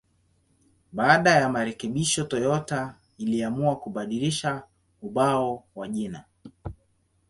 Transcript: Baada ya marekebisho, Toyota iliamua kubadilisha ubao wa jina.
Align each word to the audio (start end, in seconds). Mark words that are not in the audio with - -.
Baada 0.93 1.31
ya 1.35 1.49
marekebisho, 1.49 2.23
Toyota 2.23 2.95
iliamua 3.17 3.79
kubadilisha 3.79 4.63
ubao 5.01 5.63
wa 5.75 5.87
jina. 5.87 6.25